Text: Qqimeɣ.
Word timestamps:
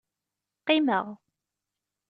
Qqimeɣ. 0.61 1.05